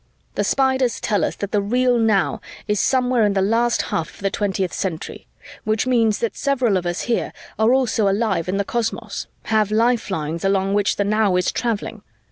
"The 0.33 0.43
Spiders 0.43 0.99
tell 0.99 1.23
us 1.23 1.35
that 1.35 1.51
the 1.51 1.61
real 1.61 1.99
now 1.99 2.41
is 2.67 2.79
somewhere 2.79 3.23
in 3.23 3.33
the 3.33 3.41
last 3.43 3.83
half 3.93 4.15
of 4.15 4.21
the 4.21 4.31
20th 4.31 4.73
Century, 4.73 5.27
which 5.63 5.85
means 5.85 6.17
that 6.17 6.35
several 6.35 6.75
of 6.75 6.87
us 6.87 7.01
here 7.01 7.31
are 7.59 7.71
also 7.71 8.09
alive 8.09 8.49
in 8.49 8.57
the 8.57 8.65
cosmos, 8.65 9.27
have 9.43 9.69
lifelines 9.69 10.43
along 10.43 10.73
which 10.73 10.95
the 10.95 11.03
now 11.03 11.35
is 11.35 11.51
traveling. 11.51 12.01